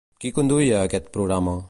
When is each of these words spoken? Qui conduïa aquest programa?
Qui 0.23 0.31
conduïa 0.37 0.81
aquest 0.87 1.13
programa? 1.19 1.57